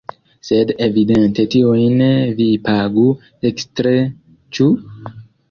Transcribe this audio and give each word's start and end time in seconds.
Sed 0.47 0.71
evidente 0.85 1.45
tiujn 1.55 2.01
vi 2.39 2.49
pagu 2.65 3.05
ekstre, 3.53 3.95
ĉu? 4.59 4.69